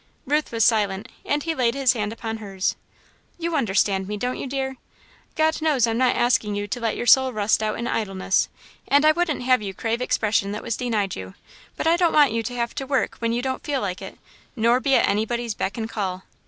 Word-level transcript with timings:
Ruth 0.25 0.51
was 0.51 0.65
silent, 0.65 1.09
and 1.23 1.43
he 1.43 1.53
laid 1.53 1.75
his 1.75 1.93
hand 1.93 2.11
upon 2.11 2.37
hers. 2.37 2.75
"You 3.37 3.55
understand 3.55 4.07
me, 4.07 4.17
don't 4.17 4.39
you, 4.39 4.47
dear? 4.47 4.77
God 5.35 5.61
knows 5.61 5.85
I'm 5.85 5.99
not 5.99 6.15
asking 6.15 6.55
you 6.55 6.65
to 6.69 6.79
let 6.79 6.97
your 6.97 7.05
soul 7.05 7.31
rust 7.31 7.61
out 7.61 7.77
in 7.77 7.85
idleness, 7.85 8.49
and 8.87 9.05
I 9.05 9.11
wouldn't 9.11 9.43
have 9.43 9.61
you 9.61 9.75
crave 9.75 10.01
expression 10.01 10.53
that 10.53 10.63
was 10.63 10.75
denied 10.75 11.15
you, 11.15 11.35
but 11.77 11.85
I 11.85 11.97
don't 11.97 12.13
want 12.15 12.31
you 12.31 12.41
to 12.41 12.55
have 12.55 12.73
to 12.77 12.87
work 12.87 13.17
when 13.19 13.31
you 13.31 13.43
don't 13.43 13.63
feel 13.63 13.79
like 13.81 14.01
it, 14.01 14.17
nor 14.55 14.79
be 14.79 14.95
at 14.95 15.07
anybody's 15.07 15.53
beck 15.53 15.77
and 15.77 15.87
call. 15.87 16.23